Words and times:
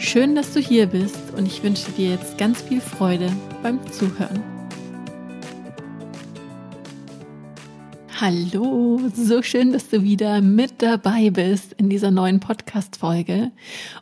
Schön, 0.00 0.36
dass 0.36 0.52
du 0.52 0.60
hier 0.60 0.86
bist 0.86 1.18
und 1.36 1.46
ich 1.46 1.60
wünsche 1.64 1.90
dir 1.90 2.10
jetzt 2.10 2.38
ganz 2.38 2.62
viel 2.62 2.80
Freude 2.80 3.32
beim 3.64 3.80
Zuhören. 3.92 4.44
Hallo, 8.20 9.00
so 9.12 9.42
schön, 9.42 9.72
dass 9.72 9.88
du 9.88 10.02
wieder 10.02 10.40
mit 10.40 10.82
dabei 10.82 11.30
bist 11.30 11.72
in 11.72 11.90
dieser 11.90 12.12
neuen 12.12 12.38
Podcast-Folge. 12.38 13.50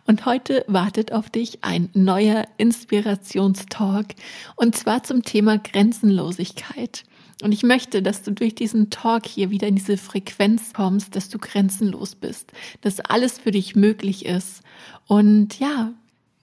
Und 0.07 0.27
heute 0.27 0.67
wartet 0.69 1.13
auf 1.13 1.31
dich 1.31 1.65
ein 1.65 1.89
neuer 1.95 2.45
Inspirationstalk 2.59 4.09
und 4.55 4.77
zwar 4.77 5.03
zum 5.03 5.23
Thema 5.23 5.57
Grenzenlosigkeit. 5.57 7.05
Und 7.43 7.53
ich 7.53 7.63
möchte, 7.63 8.03
dass 8.03 8.23
du 8.23 8.33
durch 8.33 8.55
diesen 8.55 8.89
Talk 8.89 9.27
hier 9.27 9.51
wieder 9.51 9.69
in 9.69 9.77
diese 9.77 9.99
Frequenz 9.99 10.73
kommst, 10.73 11.15
dass 11.17 11.29
du 11.29 11.39
grenzenlos 11.39 12.15
bist, 12.15 12.53
dass 12.81 13.01
alles 13.01 13.39
für 13.39 13.51
dich 13.51 13.77
möglich 13.77 14.25
ist 14.25 14.63
und 15.07 15.59
ja, 15.59 15.93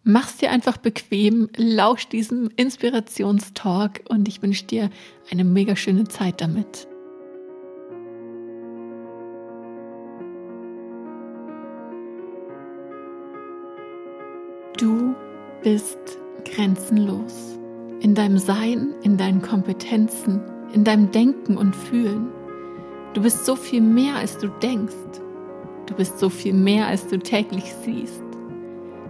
mach's 0.04 0.38
dir 0.38 0.52
einfach 0.52 0.78
bequem, 0.78 1.50
lausch 1.56 2.08
diesem 2.10 2.52
Inspirationstalk 2.56 4.02
und 4.08 4.28
ich 4.28 4.44
wünsche 4.44 4.66
dir 4.66 4.92
eine 5.32 5.44
mega 5.44 5.76
schöne 5.76 6.08
Zeit 6.08 6.42
damit. 6.42 6.88
Du 14.78 15.16
bist 15.64 15.98
grenzenlos. 16.46 17.58
In 18.02 18.16
deinem 18.16 18.38
Sein, 18.38 18.94
in 19.02 19.18
deinen 19.18 19.42
Kompetenzen, 19.42 20.42
in 20.74 20.84
deinem 20.84 21.12
Denken 21.12 21.56
und 21.56 21.76
Fühlen. 21.76 22.28
Du 23.14 23.22
bist 23.22 23.46
so 23.46 23.56
viel 23.56 23.82
mehr, 23.82 24.16
als 24.16 24.38
du 24.38 24.48
denkst. 24.48 24.94
Du 25.86 25.94
bist 25.94 26.20
so 26.20 26.30
viel 26.30 26.54
mehr, 26.54 26.88
als 26.88 27.08
du 27.08 27.20
täglich 27.20 27.74
siehst. 27.84 28.24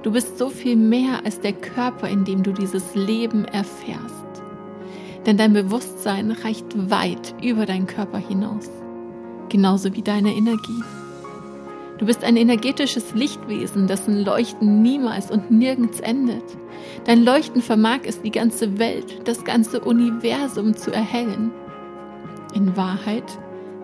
Du 0.03 0.11
bist 0.11 0.38
so 0.38 0.50
viel 0.50 0.75
mehr 0.75 1.23
als 1.23 1.39
der 1.39 1.53
Körper, 1.53 2.09
in 2.09 2.25
dem 2.25 2.44
du 2.44 2.52
dieses 2.52 2.94
Leben 2.94 3.45
erfährst. 3.45 4.25
Denn 5.25 5.38
dein 5.38 5.53
Bewusstsein 5.53 6.31
reicht 6.31 6.91
weit 6.91 7.34
über 7.41 7.66
deinen 7.66 7.88
Körper 7.88 8.17
hinaus, 8.17 8.69
genauso 9.47 9.95
wie 9.95 10.02
deine 10.02 10.36
Energie. 10.36 10.84
Du 12.04 12.08
bist 12.08 12.26
ein 12.26 12.36
energetisches 12.36 13.14
Lichtwesen, 13.14 13.88
dessen 13.88 14.26
Leuchten 14.26 14.82
niemals 14.82 15.32
und 15.32 15.50
nirgends 15.52 16.02
endet. 16.02 16.44
Dein 17.06 17.23
Leuchten 17.23 17.62
vermag 17.62 18.00
es, 18.04 18.22
die 18.22 18.30
ganze 18.30 18.78
Welt, 18.78 19.22
das 19.23 19.46
ganze 19.46 19.80
Universum 19.80 20.76
zu 20.76 20.92
erhellen. 20.92 21.54
In 22.54 22.76
Wahrheit 22.76 23.24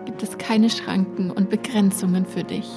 gibt 0.04 0.22
es 0.22 0.36
keine 0.36 0.68
Schranken 0.68 1.30
und 1.30 1.48
Begrenzungen 1.48 2.26
für 2.26 2.44
dich. 2.44 2.68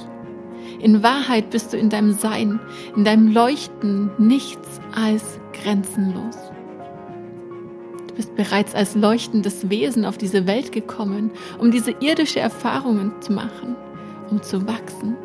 In 0.80 1.02
Wahrheit 1.02 1.50
bist 1.50 1.74
du 1.74 1.76
in 1.76 1.90
deinem 1.90 2.14
Sein, 2.14 2.58
in 2.96 3.04
deinem 3.04 3.30
Leuchten 3.30 4.12
nichts 4.16 4.80
als 4.94 5.38
grenzenlos. 5.52 6.38
Du 8.08 8.14
bist 8.14 8.34
bereits 8.34 8.74
als 8.74 8.94
leuchtendes 8.94 9.68
Wesen 9.68 10.06
auf 10.06 10.16
diese 10.16 10.46
Welt 10.46 10.72
gekommen, 10.72 11.32
um 11.58 11.70
diese 11.70 11.90
irdische 12.00 12.40
Erfahrungen 12.40 13.12
zu 13.20 13.34
machen, 13.34 13.76
um 14.30 14.42
zu 14.42 14.66
wachsen, 14.66 15.18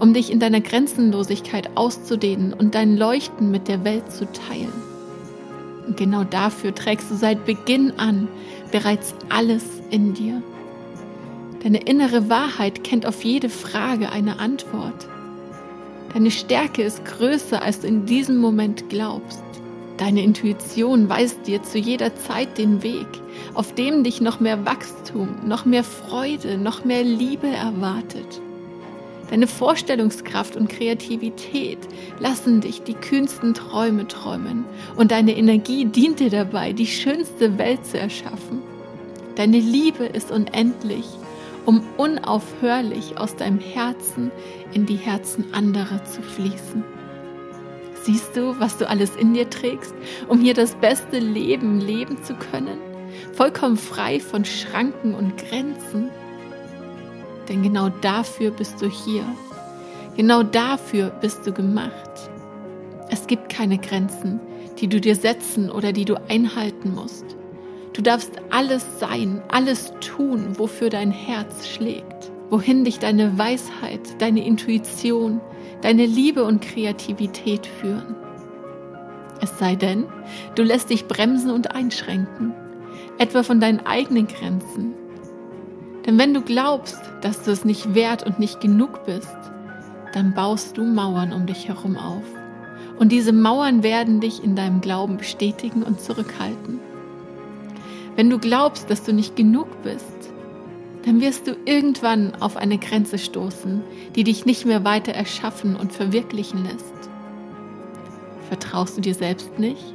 um 0.00 0.14
dich 0.14 0.32
in 0.32 0.40
deiner 0.40 0.60
Grenzenlosigkeit 0.60 1.76
auszudehnen 1.76 2.52
und 2.52 2.74
dein 2.74 2.96
Leuchten 2.96 3.50
mit 3.50 3.68
der 3.68 3.84
Welt 3.84 4.10
zu 4.10 4.24
teilen. 4.32 4.72
Und 5.86 5.96
genau 5.96 6.24
dafür 6.24 6.74
trägst 6.74 7.10
du 7.10 7.14
seit 7.14 7.44
Beginn 7.44 7.92
an 7.98 8.28
bereits 8.72 9.14
alles 9.28 9.64
in 9.90 10.14
dir. 10.14 10.42
Deine 11.62 11.82
innere 11.82 12.30
Wahrheit 12.30 12.84
kennt 12.84 13.04
auf 13.04 13.22
jede 13.22 13.50
Frage 13.50 14.10
eine 14.10 14.38
Antwort. 14.38 15.06
Deine 16.14 16.30
Stärke 16.30 16.82
ist 16.82 17.04
größer, 17.04 17.62
als 17.62 17.80
du 17.80 17.86
in 17.86 18.06
diesem 18.06 18.38
Moment 18.38 18.88
glaubst. 18.88 19.42
Deine 19.98 20.22
Intuition 20.22 21.10
weist 21.10 21.46
dir 21.46 21.62
zu 21.62 21.76
jeder 21.76 22.14
Zeit 22.16 22.56
den 22.56 22.82
Weg, 22.82 23.06
auf 23.52 23.74
dem 23.74 24.02
dich 24.02 24.22
noch 24.22 24.40
mehr 24.40 24.64
Wachstum, 24.64 25.28
noch 25.46 25.66
mehr 25.66 25.84
Freude, 25.84 26.56
noch 26.56 26.86
mehr 26.86 27.04
Liebe 27.04 27.48
erwartet. 27.48 28.40
Deine 29.30 29.46
Vorstellungskraft 29.46 30.56
und 30.56 30.68
Kreativität 30.68 31.78
lassen 32.18 32.60
dich 32.60 32.82
die 32.82 32.94
kühnsten 32.94 33.54
Träume 33.54 34.06
träumen 34.08 34.64
und 34.96 35.12
deine 35.12 35.36
Energie 35.36 35.86
dient 35.86 36.20
dir 36.20 36.30
dabei, 36.30 36.72
die 36.72 36.86
schönste 36.86 37.56
Welt 37.56 37.86
zu 37.86 37.98
erschaffen. 37.98 38.62
Deine 39.36 39.58
Liebe 39.58 40.04
ist 40.04 40.30
unendlich 40.30 41.04
um 41.66 41.82
unaufhörlich 41.96 43.18
aus 43.18 43.36
deinem 43.36 43.60
Herzen 43.60 44.30
in 44.72 44.86
die 44.86 44.96
Herzen 44.96 45.52
anderer 45.52 46.04
zu 46.04 46.22
fließen. 46.22 46.84
Siehst 48.02 48.34
du, 48.36 48.58
was 48.58 48.78
du 48.78 48.88
alles 48.88 49.14
in 49.16 49.34
dir 49.34 49.48
trägst, 49.50 49.94
um 50.28 50.40
hier 50.40 50.54
das 50.54 50.74
beste 50.74 51.18
Leben 51.18 51.80
leben 51.80 52.22
zu 52.24 52.34
können? 52.34 52.78
Vollkommen 53.34 53.76
frei 53.76 54.20
von 54.20 54.44
Schranken 54.44 55.14
und 55.14 55.36
Grenzen. 55.36 56.10
Denn 57.50 57.62
genau 57.62 57.88
dafür 57.88 58.52
bist 58.52 58.80
du 58.80 58.86
hier. 58.86 59.24
Genau 60.16 60.44
dafür 60.44 61.10
bist 61.20 61.46
du 61.46 61.52
gemacht. 61.52 62.30
Es 63.10 63.26
gibt 63.26 63.48
keine 63.48 63.76
Grenzen, 63.76 64.38
die 64.78 64.86
du 64.86 65.00
dir 65.00 65.16
setzen 65.16 65.68
oder 65.68 65.92
die 65.92 66.04
du 66.04 66.14
einhalten 66.28 66.94
musst. 66.94 67.24
Du 67.92 68.02
darfst 68.02 68.30
alles 68.50 68.86
sein, 69.00 69.42
alles 69.48 69.92
tun, 70.00 70.58
wofür 70.58 70.90
dein 70.90 71.10
Herz 71.10 71.66
schlägt, 71.66 72.30
wohin 72.50 72.84
dich 72.84 73.00
deine 73.00 73.36
Weisheit, 73.36 74.00
deine 74.20 74.46
Intuition, 74.46 75.40
deine 75.82 76.06
Liebe 76.06 76.44
und 76.44 76.62
Kreativität 76.62 77.66
führen. 77.66 78.14
Es 79.40 79.58
sei 79.58 79.74
denn, 79.74 80.06
du 80.54 80.62
lässt 80.62 80.90
dich 80.90 81.08
bremsen 81.08 81.50
und 81.50 81.74
einschränken, 81.74 82.54
etwa 83.18 83.42
von 83.42 83.58
deinen 83.58 83.84
eigenen 83.86 84.28
Grenzen. 84.28 84.94
Denn 86.10 86.18
wenn 86.18 86.34
du 86.34 86.40
glaubst, 86.40 86.98
dass 87.20 87.44
du 87.44 87.52
es 87.52 87.64
nicht 87.64 87.94
wert 87.94 88.26
und 88.26 88.40
nicht 88.40 88.60
genug 88.60 89.06
bist, 89.06 89.38
dann 90.12 90.34
baust 90.34 90.76
du 90.76 90.82
Mauern 90.82 91.32
um 91.32 91.46
dich 91.46 91.68
herum 91.68 91.96
auf. 91.96 92.24
Und 92.98 93.12
diese 93.12 93.32
Mauern 93.32 93.84
werden 93.84 94.18
dich 94.18 94.42
in 94.42 94.56
deinem 94.56 94.80
Glauben 94.80 95.18
bestätigen 95.18 95.84
und 95.84 96.00
zurückhalten. 96.00 96.80
Wenn 98.16 98.28
du 98.28 98.40
glaubst, 98.40 98.90
dass 98.90 99.04
du 99.04 99.12
nicht 99.12 99.36
genug 99.36 99.68
bist, 99.84 100.32
dann 101.04 101.20
wirst 101.20 101.46
du 101.46 101.56
irgendwann 101.64 102.34
auf 102.40 102.56
eine 102.56 102.78
Grenze 102.78 103.16
stoßen, 103.16 103.80
die 104.16 104.24
dich 104.24 104.44
nicht 104.44 104.66
mehr 104.66 104.84
weiter 104.84 105.12
erschaffen 105.12 105.76
und 105.76 105.92
verwirklichen 105.92 106.64
lässt. 106.64 107.08
Vertraust 108.48 108.96
du 108.96 109.00
dir 109.00 109.14
selbst 109.14 109.60
nicht? 109.60 109.94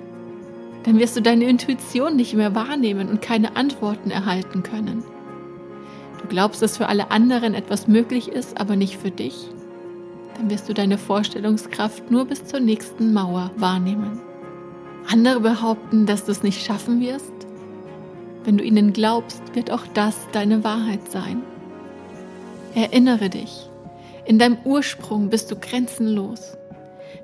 Dann 0.84 0.98
wirst 0.98 1.18
du 1.18 1.22
deine 1.22 1.44
Intuition 1.44 2.16
nicht 2.16 2.36
mehr 2.36 2.56
wahrnehmen 2.56 3.10
und 3.10 3.22
keine 3.22 3.58
Antworten 3.58 4.12
erhalten 4.12 4.64
können. 4.64 5.04
Du 6.26 6.32
glaubst, 6.32 6.64
dass 6.64 6.78
für 6.78 6.88
alle 6.88 7.12
anderen 7.12 7.54
etwas 7.54 7.88
möglich 7.88 8.30
ist, 8.30 8.60
aber 8.60 8.76
nicht 8.76 8.98
für 8.98 9.12
dich? 9.12 9.46
Dann 10.36 10.50
wirst 10.50 10.68
du 10.68 10.74
deine 10.74 10.98
Vorstellungskraft 10.98 12.10
nur 12.10 12.26
bis 12.26 12.44
zur 12.46 12.60
nächsten 12.60 13.14
Mauer 13.14 13.52
wahrnehmen. 13.58 14.20
Andere 15.08 15.40
behaupten, 15.42 16.08
dass 16.08 16.26
du 16.26 16.32
es 16.32 16.42
nicht 16.42 16.66
schaffen 16.66 17.00
wirst? 17.00 17.32
Wenn 18.44 18.58
du 18.58 18.64
ihnen 18.64 18.92
glaubst, 18.92 19.44
wird 19.54 19.70
auch 19.70 19.86
das 19.94 20.18
deine 20.32 20.64
Wahrheit 20.64 21.12
sein. 21.12 21.44
Erinnere 22.74 23.30
dich, 23.30 23.70
in 24.26 24.40
deinem 24.40 24.58
Ursprung 24.64 25.30
bist 25.30 25.52
du 25.52 25.56
grenzenlos. 25.56 26.58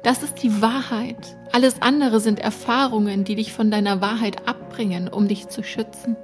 Das 0.04 0.21
ist 0.21 0.44
die 0.44 0.62
Wahrheit. 0.62 1.36
Alles 1.51 1.81
andere 1.81 2.19
sind 2.19 2.38
Erfahrungen, 2.38 3.24
die 3.24 3.33
dich 3.33 3.51
von 3.51 3.71
deiner 3.71 4.00
Wahrheit 4.00 4.47
abbringen, 4.47 5.07
um 5.07 5.27
dich 5.27 5.47
zu 5.47 5.63
schützen. 5.63 6.18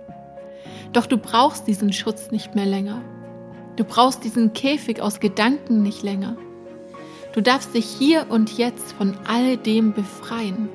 Doch 0.94 1.06
du 1.06 1.18
brauchst 1.18 1.68
diesen 1.68 1.94
Schutz 1.94 2.32
nicht 2.32 2.56
mehr 2.56 2.66
länger. 2.66 3.02
Du 3.76 3.84
brauchst 3.84 4.24
diesen 4.24 4.54
Käfig 4.54 5.02
aus 5.02 5.20
Gedanken 5.20 5.84
nicht 5.84 6.04
länger. 6.04 6.38
Du 7.34 7.42
darfst 7.42 7.74
dich 7.76 7.86
hier 7.86 8.26
und 8.30 8.58
jetzt 8.58 8.94
von 8.94 9.16
all 9.28 9.58
dem 9.58 9.94
befreien. 9.94 10.70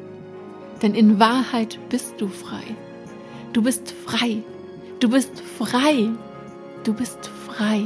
Denn 0.80 0.94
in 0.94 1.18
Wahrheit 1.18 1.78
bist 1.88 2.14
du 2.18 2.28
frei. 2.28 2.62
Du 3.52 3.62
bist 3.62 3.92
frei. 4.06 4.42
Du 5.00 5.08
bist 5.08 5.40
frei. 5.58 6.08
Du 6.84 6.94
bist 6.94 7.30
frei. 7.48 7.84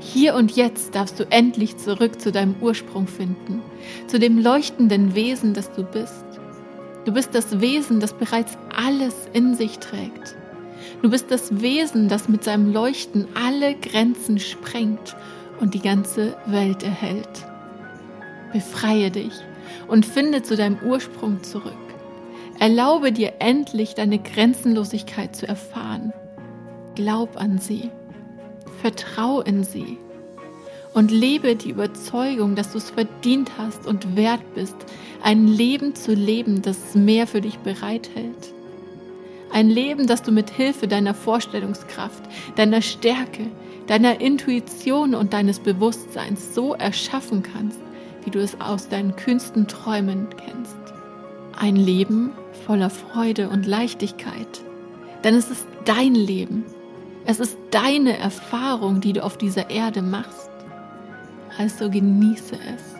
Hier 0.00 0.34
und 0.34 0.56
jetzt 0.56 0.94
darfst 0.94 1.20
du 1.20 1.30
endlich 1.30 1.76
zurück 1.76 2.20
zu 2.20 2.32
deinem 2.32 2.56
Ursprung 2.60 3.06
finden, 3.06 3.62
zu 4.08 4.18
dem 4.18 4.38
leuchtenden 4.38 5.14
Wesen, 5.14 5.54
das 5.54 5.70
du 5.72 5.84
bist. 5.84 6.24
Du 7.04 7.12
bist 7.12 7.34
das 7.34 7.60
Wesen, 7.60 8.00
das 8.00 8.12
bereits 8.12 8.58
alles 8.76 9.14
in 9.32 9.54
sich 9.54 9.78
trägt. 9.78 10.36
Du 11.02 11.10
bist 11.10 11.30
das 11.30 11.60
Wesen, 11.60 12.08
das 12.08 12.28
mit 12.28 12.44
seinem 12.44 12.72
Leuchten 12.72 13.28
alle 13.34 13.74
Grenzen 13.74 14.38
sprengt 14.38 15.16
und 15.60 15.74
die 15.74 15.80
ganze 15.80 16.36
Welt 16.46 16.82
erhält. 16.82 17.46
Befreie 18.52 19.10
dich 19.10 19.32
und 19.88 20.06
finde 20.06 20.42
zu 20.42 20.56
deinem 20.56 20.78
Ursprung 20.84 21.42
zurück. 21.42 21.72
Erlaube 22.58 23.12
dir 23.12 23.34
endlich 23.38 23.94
deine 23.94 24.18
Grenzenlosigkeit 24.18 25.34
zu 25.34 25.48
erfahren. 25.48 26.12
Glaub 26.94 27.36
an 27.40 27.58
sie. 27.58 27.90
Vertrau 28.80 29.40
in 29.40 29.64
sie. 29.64 29.98
Und 30.94 31.10
lebe 31.10 31.56
die 31.56 31.70
Überzeugung, 31.70 32.54
dass 32.54 32.72
du 32.72 32.78
es 32.78 32.90
verdient 32.90 33.50
hast 33.56 33.86
und 33.86 34.14
wert 34.14 34.42
bist, 34.54 34.76
ein 35.22 35.46
Leben 35.46 35.94
zu 35.94 36.12
leben, 36.12 36.60
das 36.60 36.94
mehr 36.94 37.26
für 37.26 37.40
dich 37.40 37.58
bereithält. 37.58 38.52
Ein 39.52 39.68
Leben, 39.68 40.06
das 40.06 40.22
du 40.22 40.32
mit 40.32 40.48
Hilfe 40.48 40.88
deiner 40.88 41.12
Vorstellungskraft, 41.12 42.22
deiner 42.56 42.80
Stärke, 42.80 43.46
deiner 43.86 44.20
Intuition 44.20 45.14
und 45.14 45.34
deines 45.34 45.60
Bewusstseins 45.60 46.54
so 46.54 46.74
erschaffen 46.74 47.42
kannst, 47.42 47.78
wie 48.24 48.30
du 48.30 48.38
es 48.38 48.58
aus 48.60 48.88
deinen 48.88 49.14
kühnsten 49.14 49.68
Träumen 49.68 50.28
kennst. 50.30 50.78
Ein 51.54 51.76
Leben, 51.76 52.30
voller 52.64 52.88
Freude 52.88 53.50
und 53.50 53.66
Leichtigkeit. 53.66 54.62
Denn 55.22 55.34
es 55.34 55.50
ist 55.50 55.66
dein 55.84 56.14
Leben. 56.14 56.64
Es 57.26 57.38
ist 57.38 57.58
deine 57.70 58.16
Erfahrung, 58.16 59.02
die 59.02 59.12
du 59.12 59.22
auf 59.22 59.36
dieser 59.36 59.68
Erde 59.68 60.00
machst. 60.00 60.50
Also 61.58 61.90
genieße 61.90 62.54
es 62.54 62.94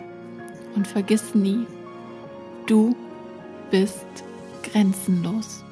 und 0.75 0.87
vergiss 0.87 1.33
nie, 1.33 1.65
du 2.67 2.95
bist 3.71 4.05
grenzenlos. 4.61 5.63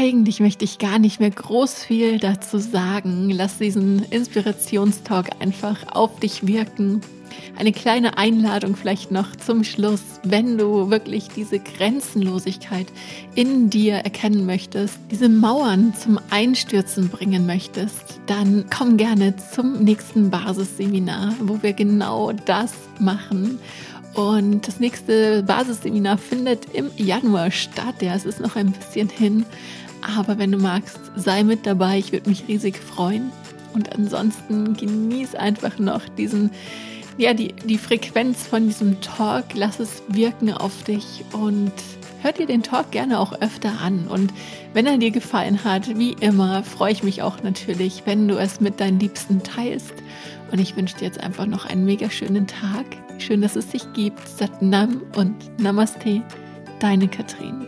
Eigentlich 0.00 0.38
möchte 0.38 0.64
ich 0.64 0.78
gar 0.78 1.00
nicht 1.00 1.18
mehr 1.18 1.30
groß 1.30 1.82
viel 1.82 2.20
dazu 2.20 2.58
sagen. 2.58 3.30
Lass 3.30 3.58
diesen 3.58 4.04
Inspirationstalk 4.04 5.30
einfach 5.40 5.92
auf 5.92 6.20
dich 6.20 6.46
wirken. 6.46 7.00
Eine 7.58 7.72
kleine 7.72 8.16
Einladung 8.16 8.76
vielleicht 8.76 9.10
noch 9.10 9.34
zum 9.34 9.64
Schluss, 9.64 10.02
wenn 10.22 10.56
du 10.56 10.88
wirklich 10.88 11.30
diese 11.34 11.58
Grenzenlosigkeit 11.58 12.86
in 13.34 13.70
dir 13.70 13.94
erkennen 13.94 14.46
möchtest, 14.46 14.98
diese 15.10 15.28
Mauern 15.28 15.92
zum 15.94 16.20
Einstürzen 16.30 17.08
bringen 17.08 17.44
möchtest, 17.44 18.20
dann 18.26 18.66
komm 18.70 18.98
gerne 18.98 19.34
zum 19.52 19.82
nächsten 19.82 20.30
Basisseminar, 20.30 21.34
wo 21.40 21.60
wir 21.60 21.72
genau 21.72 22.30
das 22.30 22.72
machen. 23.00 23.58
Und 24.14 24.66
das 24.66 24.78
nächste 24.78 25.42
Basisseminar 25.42 26.18
findet 26.18 26.72
im 26.72 26.90
Januar 26.96 27.50
statt. 27.50 28.00
Ja, 28.00 28.14
es 28.14 28.24
ist 28.24 28.40
noch 28.40 28.54
ein 28.54 28.72
bisschen 28.72 29.08
hin. 29.08 29.44
Aber 30.02 30.38
wenn 30.38 30.52
du 30.52 30.58
magst, 30.58 30.98
sei 31.16 31.42
mit 31.42 31.66
dabei. 31.66 31.98
Ich 31.98 32.12
würde 32.12 32.28
mich 32.28 32.46
riesig 32.48 32.78
freuen. 32.78 33.30
Und 33.74 33.94
ansonsten 33.94 34.74
genieß 34.74 35.34
einfach 35.34 35.78
noch 35.78 36.02
diesen, 36.16 36.50
ja, 37.16 37.34
die, 37.34 37.52
die 37.52 37.78
Frequenz 37.78 38.46
von 38.46 38.66
diesem 38.66 39.00
Talk. 39.00 39.44
Lass 39.54 39.80
es 39.80 40.02
wirken 40.08 40.52
auf 40.52 40.82
dich 40.84 41.24
und 41.32 41.72
hör 42.22 42.32
dir 42.32 42.46
den 42.46 42.62
Talk 42.62 42.90
gerne 42.90 43.20
auch 43.20 43.32
öfter 43.40 43.80
an. 43.80 44.06
Und 44.08 44.32
wenn 44.72 44.86
er 44.86 44.98
dir 44.98 45.10
gefallen 45.10 45.62
hat, 45.64 45.98
wie 45.98 46.12
immer, 46.20 46.62
freue 46.62 46.92
ich 46.92 47.02
mich 47.02 47.22
auch 47.22 47.42
natürlich, 47.42 48.02
wenn 48.04 48.28
du 48.28 48.36
es 48.36 48.60
mit 48.60 48.80
deinen 48.80 49.00
Liebsten 49.00 49.42
teilst. 49.42 49.94
Und 50.50 50.60
ich 50.60 50.76
wünsche 50.76 50.96
dir 50.96 51.04
jetzt 51.04 51.20
einfach 51.20 51.46
noch 51.46 51.66
einen 51.66 51.84
mega 51.84 52.10
schönen 52.10 52.46
Tag. 52.46 52.86
Schön, 53.18 53.42
dass 53.42 53.56
es 53.56 53.68
dich 53.68 53.92
gibt. 53.92 54.26
Satnam 54.26 55.02
und 55.16 55.60
Namaste, 55.60 56.22
deine 56.80 57.08
Katrin. 57.08 57.66